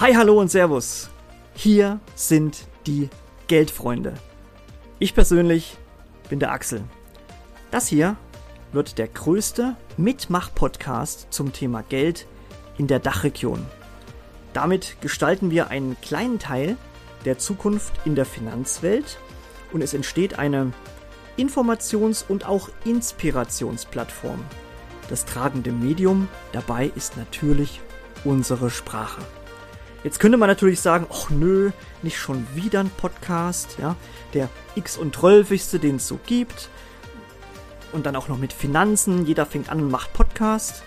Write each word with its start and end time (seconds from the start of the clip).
Hi, 0.00 0.14
hallo 0.14 0.40
und 0.40 0.48
Servus. 0.48 1.10
Hier 1.54 1.98
sind 2.14 2.68
die 2.86 3.10
Geldfreunde. 3.48 4.14
Ich 5.00 5.12
persönlich 5.12 5.76
bin 6.28 6.38
der 6.38 6.52
Axel. 6.52 6.84
Das 7.72 7.88
hier 7.88 8.14
wird 8.70 8.98
der 8.98 9.08
größte 9.08 9.74
Mitmach-Podcast 9.96 11.26
zum 11.30 11.52
Thema 11.52 11.82
Geld 11.82 12.28
in 12.76 12.86
der 12.86 13.00
Dachregion. 13.00 13.66
Damit 14.52 15.00
gestalten 15.00 15.50
wir 15.50 15.70
einen 15.70 16.00
kleinen 16.00 16.38
Teil 16.38 16.76
der 17.24 17.38
Zukunft 17.38 17.92
in 18.04 18.14
der 18.14 18.24
Finanzwelt 18.24 19.18
und 19.72 19.82
es 19.82 19.94
entsteht 19.94 20.38
eine 20.38 20.70
Informations- 21.36 22.24
und 22.28 22.46
auch 22.46 22.68
Inspirationsplattform. 22.84 24.44
Das 25.08 25.24
tragende 25.24 25.72
Medium 25.72 26.28
dabei 26.52 26.92
ist 26.94 27.16
natürlich 27.16 27.80
unsere 28.24 28.70
Sprache. 28.70 29.22
Jetzt 30.04 30.20
könnte 30.20 30.38
man 30.38 30.48
natürlich 30.48 30.80
sagen, 30.80 31.06
ach 31.10 31.30
nö, 31.30 31.70
nicht 32.02 32.18
schon 32.18 32.46
wieder 32.54 32.80
ein 32.80 32.90
Podcast, 32.90 33.76
ja, 33.80 33.96
der 34.32 34.48
x 34.76 34.96
und 34.96 35.16
12 35.16 35.78
den 35.80 35.96
es 35.96 36.06
so 36.06 36.18
gibt. 36.26 36.68
Und 37.92 38.06
dann 38.06 38.16
auch 38.16 38.28
noch 38.28 38.38
mit 38.38 38.52
Finanzen, 38.52 39.26
jeder 39.26 39.46
fängt 39.46 39.70
an 39.70 39.80
und 39.80 39.90
macht 39.90 40.12
Podcast. 40.12 40.82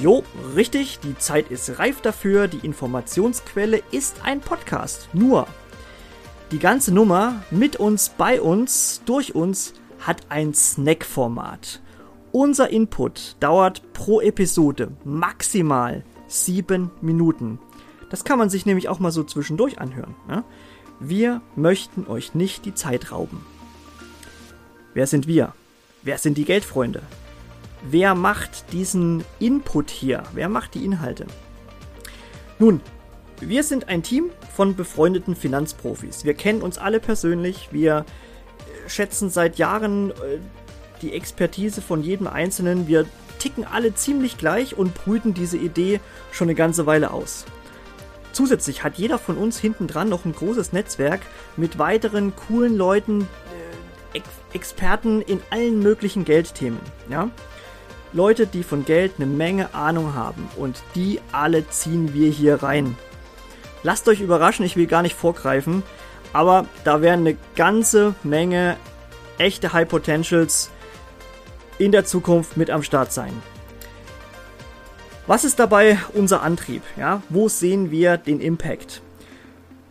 Jo, 0.00 0.22
richtig, 0.56 1.00
die 1.00 1.18
Zeit 1.18 1.50
ist 1.50 1.78
reif 1.78 2.00
dafür, 2.00 2.48
die 2.48 2.64
Informationsquelle 2.64 3.82
ist 3.90 4.16
ein 4.24 4.40
Podcast. 4.40 5.08
Nur, 5.12 5.46
die 6.50 6.58
ganze 6.58 6.94
Nummer 6.94 7.42
mit 7.50 7.76
uns, 7.76 8.08
bei 8.08 8.40
uns, 8.40 9.02
durch 9.04 9.34
uns 9.34 9.74
hat 10.00 10.22
ein 10.30 10.54
Snack-Format. 10.54 11.82
Unser 12.32 12.70
Input 12.70 13.36
dauert 13.40 13.92
pro 13.92 14.20
Episode 14.20 14.92
maximal 15.04 16.04
sieben 16.26 16.90
Minuten. 17.00 17.58
Das 18.10 18.24
kann 18.24 18.38
man 18.38 18.50
sich 18.50 18.66
nämlich 18.66 18.88
auch 18.88 18.98
mal 18.98 19.10
so 19.10 19.24
zwischendurch 19.24 19.80
anhören. 19.80 20.14
Ja? 20.28 20.44
Wir 21.00 21.40
möchten 21.56 22.06
euch 22.06 22.34
nicht 22.34 22.64
die 22.64 22.74
Zeit 22.74 23.12
rauben. 23.12 23.44
Wer 24.94 25.06
sind 25.06 25.26
wir? 25.26 25.54
Wer 26.02 26.18
sind 26.18 26.38
die 26.38 26.44
Geldfreunde? 26.44 27.02
Wer 27.82 28.14
macht 28.14 28.72
diesen 28.72 29.24
Input 29.40 29.90
hier? 29.90 30.22
Wer 30.32 30.48
macht 30.48 30.74
die 30.74 30.84
Inhalte? 30.84 31.26
Nun, 32.58 32.80
wir 33.40 33.64
sind 33.64 33.88
ein 33.88 34.02
Team 34.02 34.30
von 34.54 34.76
befreundeten 34.76 35.34
Finanzprofis. 35.34 36.24
Wir 36.24 36.34
kennen 36.34 36.62
uns 36.62 36.78
alle 36.78 37.00
persönlich. 37.00 37.68
Wir 37.72 38.06
schätzen 38.86 39.28
seit 39.30 39.58
Jahren 39.58 40.10
äh, 40.10 40.38
die 41.02 41.12
Expertise 41.12 41.82
von 41.82 42.02
jedem 42.02 42.26
Einzelnen. 42.26 42.86
Wir 42.86 43.06
ticken 43.38 43.64
alle 43.64 43.94
ziemlich 43.94 44.38
gleich 44.38 44.78
und 44.78 44.94
brüten 44.94 45.34
diese 45.34 45.58
Idee 45.58 46.00
schon 46.32 46.46
eine 46.46 46.54
ganze 46.54 46.86
Weile 46.86 47.10
aus. 47.10 47.44
Zusätzlich 48.34 48.82
hat 48.82 48.96
jeder 48.96 49.18
von 49.20 49.38
uns 49.38 49.60
hinten 49.60 49.86
dran 49.86 50.08
noch 50.08 50.24
ein 50.24 50.34
großes 50.34 50.72
Netzwerk 50.72 51.20
mit 51.56 51.78
weiteren 51.78 52.34
coolen 52.34 52.76
Leuten, 52.76 53.22
äh, 53.22 54.18
Ex 54.18 54.28
Experten 54.52 55.22
in 55.22 55.40
allen 55.50 55.78
möglichen 55.78 56.24
Geldthemen. 56.24 56.80
Ja? 57.08 57.30
Leute, 58.12 58.48
die 58.48 58.64
von 58.64 58.84
Geld 58.84 59.14
eine 59.16 59.26
Menge 59.26 59.72
Ahnung 59.72 60.14
haben 60.14 60.48
und 60.56 60.82
die 60.96 61.20
alle 61.30 61.68
ziehen 61.68 62.12
wir 62.12 62.28
hier 62.30 62.62
rein. 62.62 62.96
Lasst 63.84 64.08
euch 64.08 64.20
überraschen, 64.20 64.66
ich 64.66 64.76
will 64.76 64.86
gar 64.86 65.02
nicht 65.02 65.16
vorgreifen, 65.16 65.84
aber 66.32 66.66
da 66.82 67.02
werden 67.02 67.20
eine 67.20 67.36
ganze 67.54 68.16
Menge 68.24 68.76
echte 69.38 69.72
High 69.72 69.88
Potentials 69.88 70.70
in 71.78 71.92
der 71.92 72.04
Zukunft 72.04 72.56
mit 72.56 72.70
am 72.70 72.82
Start 72.82 73.12
sein. 73.12 73.32
Was 75.26 75.44
ist 75.44 75.58
dabei 75.58 75.98
unser 76.12 76.42
Antrieb? 76.42 76.82
Ja, 76.98 77.22
wo 77.30 77.48
sehen 77.48 77.90
wir 77.90 78.18
den 78.18 78.40
Impact? 78.40 79.00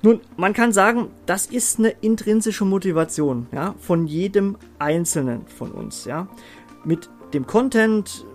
Nun, 0.04 0.22
man 0.38 0.54
kann 0.54 0.72
sagen, 0.72 1.08
das 1.26 1.48
ist 1.48 1.80
eine 1.80 1.90
intrinsische 1.90 2.66
Motivation, 2.66 3.48
ja, 3.52 3.74
von 3.80 4.06
jedem 4.06 4.58
Einzelnen 4.78 5.48
von 5.48 5.72
uns, 5.72 6.06
ja. 6.06 6.28
Mit 6.84 7.10
dem 7.34 7.48
Content 7.48 8.26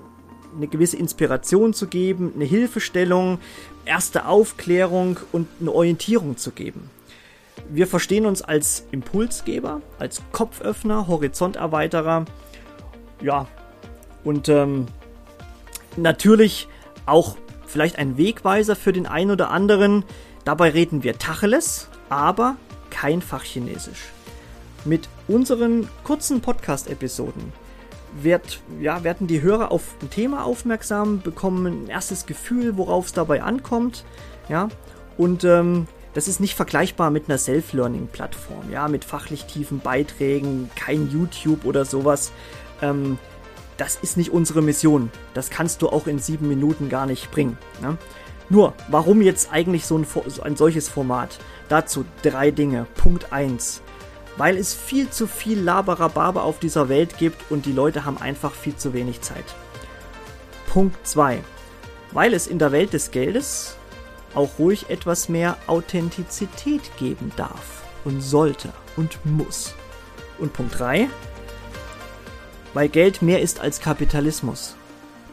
eine 0.57 0.67
gewisse 0.67 0.97
Inspiration 0.97 1.73
zu 1.73 1.87
geben, 1.87 2.33
eine 2.35 2.47
Hilfestellung, 2.47 3.39
erste 3.85 4.27
Aufklärung 4.27 5.19
und 5.31 5.47
eine 5.61 5.71
Orientierung 5.71 6.37
zu 6.37 6.51
geben. 6.51 6.91
Wir 7.69 7.87
verstehen 7.87 8.27
uns 8.27 8.43
als 8.43 8.87
Impulsgeber, 8.91 9.83
als 10.01 10.23
Kopföffner, 10.33 11.07
Horizonterweiterer, 11.07 12.25
ja, 13.23 13.47
und 14.25 14.49
ähm, 14.49 14.87
natürlich 15.97 16.67
auch 17.09 17.37
vielleicht 17.67 17.99
ein 17.99 18.17
Wegweiser 18.17 18.77
für 18.77 18.93
den 18.93 19.07
einen 19.07 19.31
oder 19.31 19.51
anderen. 19.51 20.05
Dabei 20.45 20.71
reden 20.71 21.03
wir 21.03 21.19
Tacheles, 21.19 21.89
aber 22.09 22.57
kein 22.91 23.23
Fachchinesisch. 23.23 24.07
Mit 24.85 25.09
unseren 25.27 25.89
kurzen 26.05 26.41
Podcast-Episoden 26.41 27.53
wird, 28.23 28.61
ja, 28.81 29.05
werden 29.05 29.27
die 29.27 29.43
Hörer 29.43 29.71
auf 29.71 29.97
ein 30.01 30.11
Thema 30.11 30.45
aufmerksam, 30.45 31.21
bekommen 31.21 31.67
ein 31.67 31.89
erstes 31.89 32.27
Gefühl, 32.27 32.77
worauf 32.77 33.07
es 33.07 33.13
dabei 33.13 33.43
ankommt. 33.43 34.05
Ja, 34.49 34.69
und 35.19 35.45
ähm, 35.45 35.87
das 36.15 36.27
ist 36.27 36.41
nicht 36.41 36.55
vergleichbar 36.55 37.11
mit 37.11 37.29
einer 37.29 37.39
Self-Learning-Plattform, 37.39 38.73
ja, 38.73 38.89
mit 38.89 39.05
fachlich 39.05 39.45
tiefen 39.45 39.81
Beiträgen, 39.81 40.71
kein 40.75 41.11
YouTube 41.11 41.65
oder 41.65 41.85
sowas. 41.85 42.33
Ähm, 42.81 43.19
das 43.79 43.97
ist 43.97 44.17
nicht 44.17 44.31
unsere 44.31 44.61
Mission. 44.61 45.11
Das 45.33 45.49
kannst 45.49 45.81
du 45.81 45.89
auch 45.89 46.07
in 46.07 46.19
sieben 46.19 46.49
Minuten 46.49 46.91
gar 46.91 47.07
nicht 47.07 47.31
bringen. 47.31 47.57
Ne? 47.81 47.97
Nur, 48.51 48.75
warum 48.89 49.23
jetzt 49.23 49.53
eigentlich 49.53 49.87
so 49.87 49.97
ein, 49.97 50.07
ein 50.43 50.57
solches 50.57 50.89
Format? 50.89 51.39
Dazu 51.69 52.05
drei 52.23 52.51
Dinge. 52.51 52.87
Punkt 52.97 53.33
1. 53.33 53.81
Weil 54.37 54.57
es 54.57 54.75
viel 54.75 55.11
zu 55.11 55.27
viel 55.27 55.61
Laberababer 55.61 56.43
auf 56.43 56.59
dieser 56.59 56.89
Welt 56.89 57.19
gibt 57.19 57.51
und 57.51 57.67
die 57.67 57.73
Leute 57.73 58.05
haben 58.05 58.19
einfach 58.19 58.53
viel 58.53 58.77
zu 58.77 58.93
wenig 58.93 59.21
Zeit. 59.21 59.45
Punkt 60.67 61.07
2. 61.07 61.43
Weil 62.13 62.35
es 62.35 62.47
in 62.47 62.59
der 62.59 62.73
Welt 62.73 62.93
des 62.93 63.11
Geldes 63.11 63.77
auch 64.35 64.59
ruhig 64.59 64.91
etwas 64.91 65.29
mehr 65.29 65.57
Authentizität 65.67 66.83
geben 66.99 67.33
darf 67.37 67.83
und 68.05 68.23
sollte 68.23 68.73
und 68.97 69.19
muss. 69.25 69.75
Und 70.39 70.53
Punkt 70.53 70.79
3 70.79 71.09
weil 72.79 72.89
Geld 72.89 73.23
mehr 73.23 73.43
ist 73.43 73.59
als 73.59 73.81
Kapitalismus. 73.81 74.77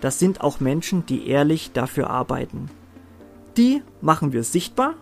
Das 0.01 0.17
sind 0.17 0.41
auch 0.41 0.59
Menschen, 0.59 1.05
die 1.05 1.27
ehrlich 1.27 1.73
dafür 1.73 2.09
arbeiten. 2.09 2.71
Die 3.55 3.83
machen 4.01 4.33
wir 4.33 4.43
sichtbar, 4.43 4.95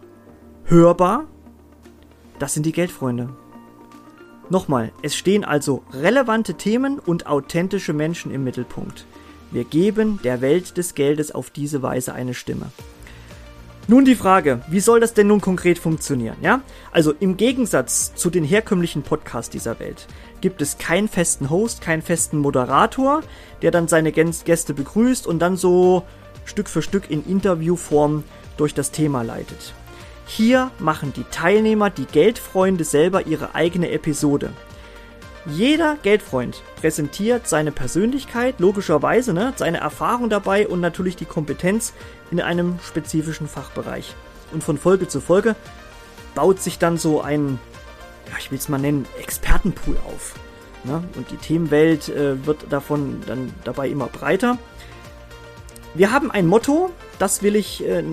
hörbar. 0.65 1.23
Das 2.39 2.53
sind 2.53 2.65
die 2.65 2.73
Geldfreunde. 2.73 3.29
Nochmal, 4.49 4.91
es 5.01 5.15
stehen 5.15 5.45
also 5.45 5.83
relevante 5.93 6.55
Themen 6.55 6.99
und 6.99 7.27
authentische 7.27 7.93
Menschen 7.93 8.29
im 8.29 8.43
Mittelpunkt. 8.43 9.05
Wir 9.51 9.63
geben 9.63 10.19
der 10.25 10.41
Welt 10.41 10.75
des 10.75 10.95
Geldes 10.95 11.31
auf 11.31 11.49
diese 11.49 11.81
Weise 11.81 12.13
eine 12.13 12.33
Stimme. 12.33 12.73
Nun 13.85 14.05
die 14.05 14.15
Frage, 14.15 14.61
wie 14.69 14.79
soll 14.79 15.01
das 15.01 15.13
denn 15.13 15.27
nun 15.27 15.41
konkret 15.41 15.77
funktionieren? 15.77 16.37
Ja? 16.41 16.61
Also 16.93 17.13
im 17.19 17.35
Gegensatz 17.35 18.15
zu 18.15 18.29
den 18.29 18.45
herkömmlichen 18.45 19.03
Podcasts 19.03 19.49
dieser 19.49 19.77
Welt 19.79 20.07
gibt 20.39 20.61
es 20.61 20.77
keinen 20.77 21.09
festen 21.09 21.49
Host, 21.49 21.81
keinen 21.81 22.01
festen 22.01 22.37
Moderator, 22.37 23.23
der 23.61 23.71
dann 23.71 23.89
seine 23.89 24.13
Gäste 24.13 24.73
begrüßt 24.73 25.27
und 25.27 25.39
dann 25.39 25.57
so 25.57 26.03
Stück 26.45 26.69
für 26.69 26.81
Stück 26.81 27.11
in 27.11 27.25
Interviewform 27.25 28.23
durch 28.55 28.73
das 28.73 28.91
Thema 28.91 29.21
leitet. 29.21 29.73
Hier 30.27 30.71
machen 30.79 31.11
die 31.13 31.25
Teilnehmer, 31.31 31.89
die 31.89 32.05
Geldfreunde 32.05 32.85
selber 32.85 33.27
ihre 33.27 33.53
eigene 33.53 33.91
Episode. 33.91 34.51
Jeder 35.45 35.97
Geldfreund 36.01 36.61
präsentiert 36.77 37.49
seine 37.49 37.73
Persönlichkeit, 37.73 38.59
logischerweise, 38.59 39.33
ne, 39.33 39.53
seine 39.57 39.79
Erfahrung 39.79 40.29
dabei 40.29 40.67
und 40.67 40.79
natürlich 40.79 41.17
die 41.17 41.25
Kompetenz 41.25 41.93
in 42.31 42.39
einem 42.39 42.79
spezifischen 42.79 43.49
Fachbereich. 43.49 44.15
Und 44.53 44.63
von 44.63 44.77
Folge 44.77 45.09
zu 45.09 45.19
Folge 45.19 45.55
baut 46.33 46.61
sich 46.61 46.79
dann 46.79 46.97
so 46.97 47.21
ein, 47.21 47.59
ja, 48.31 48.37
ich 48.39 48.51
will 48.51 48.57
es 48.57 48.69
mal 48.69 48.79
nennen, 48.79 49.05
Expertenpool 49.19 49.97
auf. 50.07 50.35
Ne? 50.85 51.03
Und 51.17 51.29
die 51.31 51.37
Themenwelt 51.37 52.07
äh, 52.07 52.45
wird 52.45 52.71
davon 52.71 53.21
dann 53.27 53.53
dabei 53.65 53.89
immer 53.89 54.07
breiter. 54.07 54.57
Wir 55.93 56.11
haben 56.11 56.31
ein 56.31 56.47
Motto, 56.47 56.89
das 57.19 57.43
will 57.43 57.57
ich, 57.57 57.85
äh, 57.85 58.03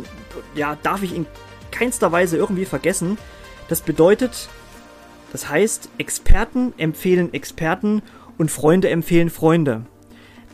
ja, 0.56 0.76
darf 0.82 1.02
ich 1.02 1.14
in 1.14 1.26
keinster 1.70 2.10
Weise 2.10 2.36
irgendwie 2.36 2.64
vergessen. 2.64 3.18
Das 3.68 3.80
bedeutet, 3.80 4.48
das 5.32 5.48
heißt, 5.48 5.90
Experten 5.98 6.72
empfehlen 6.76 7.32
Experten 7.32 8.02
und 8.38 8.50
Freunde 8.50 8.88
empfehlen 8.88 9.30
Freunde. 9.30 9.86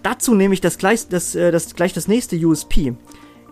Dazu 0.03 0.35
nehme 0.35 0.55
ich 0.55 0.61
das 0.61 0.79
gleich 0.79 1.09
das, 1.09 1.35
äh, 1.35 1.51
das, 1.51 1.75
gleich 1.75 1.93
das 1.93 2.09
nächste 2.09 2.37
USP. 2.37 2.95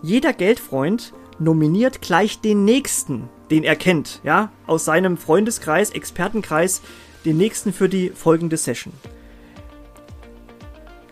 Jeder 0.01 0.33
Geldfreund 0.33 1.13
nominiert 1.39 2.01
gleich 2.01 2.39
den 2.39 2.63
nächsten, 2.63 3.29
den 3.51 3.63
er 3.63 3.75
kennt, 3.75 4.21
ja, 4.23 4.51
aus 4.67 4.85
seinem 4.85 5.17
Freundeskreis, 5.17 5.89
Expertenkreis, 5.89 6.81
den 7.25 7.37
nächsten 7.37 7.73
für 7.73 7.89
die 7.89 8.09
folgende 8.09 8.57
Session. 8.57 8.93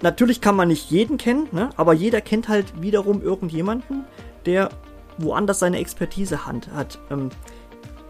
Natürlich 0.01 0.41
kann 0.41 0.55
man 0.55 0.67
nicht 0.67 0.91
jeden 0.91 1.17
kennen, 1.17 1.47
ne? 1.51 1.69
aber 1.77 1.93
jeder 1.93 2.21
kennt 2.21 2.49
halt 2.49 2.81
wiederum 2.81 3.21
irgendjemanden, 3.21 4.03
der 4.45 4.69
woanders 5.17 5.59
seine 5.59 5.79
Expertise 5.79 6.45
hat. 6.45 6.67
hat 6.73 6.99
ähm, 7.09 7.29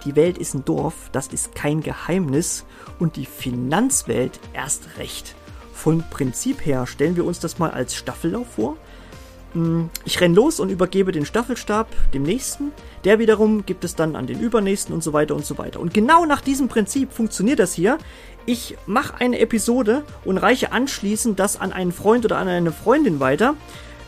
die 0.05 0.15
Welt 0.15 0.37
ist 0.37 0.53
ein 0.53 0.65
Dorf, 0.65 1.09
das 1.11 1.27
ist 1.27 1.55
kein 1.55 1.81
Geheimnis 1.81 2.65
und 2.99 3.15
die 3.15 3.25
Finanzwelt 3.25 4.39
erst 4.53 4.97
recht. 4.97 5.35
Von 5.73 6.03
Prinzip 6.09 6.65
her 6.65 6.87
stellen 6.87 7.15
wir 7.15 7.25
uns 7.25 7.39
das 7.39 7.59
mal 7.59 7.71
als 7.71 7.95
Staffellauf 7.95 8.47
vor. 8.55 8.77
Hm, 9.53 9.89
ich 10.05 10.19
renn 10.19 10.33
los 10.33 10.59
und 10.59 10.69
übergebe 10.69 11.11
den 11.11 11.25
Staffelstab 11.25 11.87
dem 12.13 12.23
nächsten. 12.23 12.71
Der 13.03 13.19
wiederum 13.19 13.65
gibt 13.65 13.83
es 13.83 13.95
dann 13.95 14.15
an 14.15 14.27
den 14.27 14.39
übernächsten 14.39 14.93
und 14.93 15.03
so 15.03 15.13
weiter 15.13 15.35
und 15.35 15.45
so 15.45 15.57
weiter. 15.57 15.79
Und 15.79 15.93
genau 15.93 16.25
nach 16.25 16.41
diesem 16.41 16.67
Prinzip 16.67 17.11
funktioniert 17.11 17.59
das 17.59 17.73
hier. 17.73 17.97
Ich 18.45 18.77
mache 18.85 19.19
eine 19.19 19.39
Episode 19.39 20.03
und 20.25 20.37
reiche 20.37 20.71
anschließend 20.71 21.39
das 21.39 21.59
an 21.59 21.71
einen 21.71 21.91
Freund 21.91 22.25
oder 22.25 22.37
an 22.37 22.47
eine 22.47 22.71
Freundin 22.71 23.19
weiter. 23.19 23.55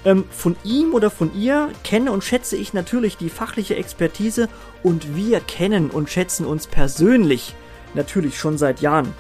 Ähm, 0.06 0.26
von 0.30 0.56
ihm 0.64 0.94
oder 0.94 1.10
von 1.10 1.34
ihr 1.36 1.72
kenne 1.84 2.12
und 2.12 2.24
schätze 2.24 2.56
ich 2.56 2.74
natürlich 2.74 3.18
die 3.18 3.30
fachliche 3.30 3.76
Expertise 3.76 4.48
und 4.84 5.16
wir 5.16 5.40
kennen 5.40 5.90
und 5.90 6.10
schätzen 6.10 6.46
uns 6.46 6.68
persönlich 6.68 7.56
natürlich 7.96 8.38
schon 8.38 8.58
seit 8.58 8.82
Jahren 8.82 9.14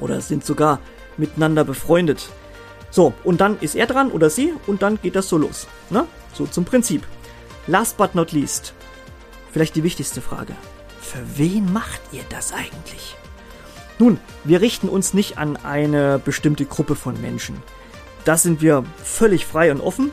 oder 0.00 0.20
sind 0.22 0.44
sogar 0.44 0.80
miteinander 1.18 1.64
befreundet. 1.64 2.30
So, 2.90 3.12
und 3.24 3.42
dann 3.42 3.58
ist 3.60 3.74
er 3.74 3.86
dran 3.86 4.10
oder 4.10 4.30
sie 4.30 4.54
und 4.66 4.82
dann 4.82 4.98
geht 5.02 5.16
das 5.16 5.28
so 5.28 5.36
los. 5.36 5.66
Ne? 5.90 6.06
So 6.32 6.46
zum 6.46 6.64
Prinzip. 6.64 7.02
Last 7.66 7.96
but 7.98 8.14
not 8.14 8.32
least, 8.32 8.74
vielleicht 9.52 9.76
die 9.76 9.82
wichtigste 9.82 10.22
Frage. 10.22 10.54
Für 11.00 11.18
wen 11.36 11.72
macht 11.72 12.00
ihr 12.12 12.22
das 12.30 12.52
eigentlich? 12.52 13.16
Nun, 13.98 14.18
wir 14.44 14.60
richten 14.60 14.88
uns 14.88 15.14
nicht 15.14 15.36
an 15.36 15.56
eine 15.56 16.18
bestimmte 16.18 16.64
Gruppe 16.64 16.94
von 16.94 17.20
Menschen. 17.20 17.62
Da 18.26 18.36
sind 18.36 18.60
wir 18.60 18.82
völlig 19.02 19.46
frei 19.46 19.70
und 19.70 19.80
offen. 19.80 20.10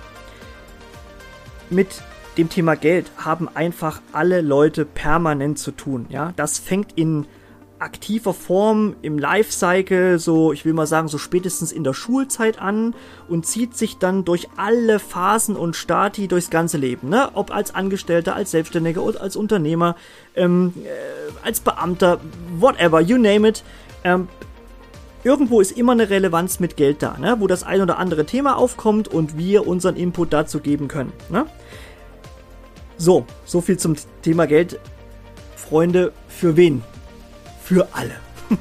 Mit 1.71 2.03
dem 2.37 2.47
Thema 2.47 2.75
Geld 2.75 3.11
haben 3.17 3.49
einfach 3.53 4.01
alle 4.11 4.41
Leute 4.41 4.85
permanent 4.85 5.57
zu 5.57 5.71
tun. 5.71 6.05
Ja, 6.09 6.31
das 6.35 6.59
fängt 6.59 6.95
in 6.95 7.25
aktiver 7.79 8.35
Form 8.35 8.95
im 9.01 9.17
Lifecycle, 9.17 10.19
so 10.19 10.53
ich 10.53 10.63
will 10.63 10.73
mal 10.73 10.85
sagen, 10.85 11.07
so 11.07 11.17
spätestens 11.17 11.71
in 11.71 11.83
der 11.83 11.95
Schulzeit 11.95 12.61
an 12.61 12.93
und 13.27 13.47
zieht 13.47 13.75
sich 13.75 13.97
dann 13.97 14.23
durch 14.25 14.47
alle 14.57 14.99
Phasen 14.99 15.55
und 15.55 15.75
Stati 15.75 16.27
durchs 16.27 16.51
ganze 16.51 16.77
Leben. 16.77 17.09
Ne? 17.09 17.31
Ob 17.33 17.53
als 17.53 17.73
Angestellter, 17.73 18.35
als 18.35 18.51
Selbstständiger 18.51 19.01
oder 19.01 19.21
als 19.21 19.35
Unternehmer, 19.35 19.95
ähm, 20.35 20.73
äh, 20.83 21.45
als 21.45 21.61
Beamter, 21.61 22.19
whatever, 22.59 23.01
you 23.01 23.17
name 23.17 23.49
it. 23.49 23.63
Ähm, 24.03 24.27
irgendwo 25.23 25.61
ist 25.61 25.71
immer 25.71 25.93
eine 25.93 26.09
Relevanz 26.09 26.59
mit 26.59 26.77
Geld 26.77 27.01
da, 27.01 27.17
ne? 27.17 27.37
wo 27.39 27.47
das 27.47 27.63
ein 27.63 27.81
oder 27.81 27.97
andere 27.97 28.25
Thema 28.25 28.57
aufkommt 28.57 29.07
und 29.07 29.37
wir 29.37 29.67
unseren 29.67 29.95
Input 29.95 30.33
dazu 30.33 30.59
geben 30.59 30.87
können. 30.87 31.13
Ne? 31.29 31.45
So, 32.97 33.25
so 33.45 33.61
viel 33.61 33.77
zum 33.77 33.95
Thema 34.21 34.47
Geld. 34.47 34.79
Freunde, 35.55 36.11
für 36.27 36.57
wen? 36.57 36.83
Für 37.61 37.87
alle. 37.93 38.15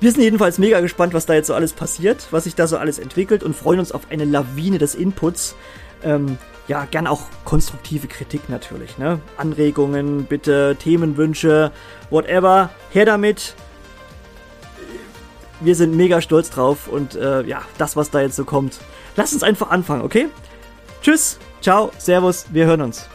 Wir 0.00 0.10
sind 0.12 0.22
jedenfalls 0.22 0.56
mega 0.58 0.80
gespannt, 0.80 1.12
was 1.12 1.26
da 1.26 1.34
jetzt 1.34 1.48
so 1.48 1.54
alles 1.54 1.74
passiert, 1.74 2.28
was 2.30 2.44
sich 2.44 2.54
da 2.54 2.66
so 2.66 2.78
alles 2.78 2.98
entwickelt 2.98 3.42
und 3.42 3.54
freuen 3.54 3.80
uns 3.80 3.92
auf 3.92 4.10
eine 4.10 4.24
Lawine 4.24 4.78
des 4.78 4.94
Inputs. 4.94 5.56
Ähm, 6.02 6.38
ja, 6.68 6.86
gern 6.86 7.06
auch 7.06 7.22
konstruktive 7.44 8.06
Kritik 8.06 8.48
natürlich, 8.48 8.96
ne? 8.96 9.20
Anregungen, 9.36 10.24
bitte, 10.24 10.76
Themenwünsche, 10.78 11.70
whatever. 12.08 12.70
Her 12.92 13.04
damit 13.04 13.54
wir 15.60 15.74
sind 15.74 15.96
mega 15.96 16.20
stolz 16.20 16.50
drauf 16.50 16.88
und 16.88 17.14
äh, 17.14 17.42
ja, 17.42 17.62
das, 17.78 17.96
was 17.96 18.10
da 18.10 18.20
jetzt 18.20 18.36
so 18.36 18.44
kommt. 18.44 18.78
Lass 19.16 19.32
uns 19.32 19.42
einfach 19.42 19.70
anfangen, 19.70 20.02
okay? 20.02 20.28
Tschüss, 21.02 21.38
ciao, 21.60 21.90
servus, 21.98 22.46
wir 22.50 22.66
hören 22.66 22.82
uns. 22.82 23.08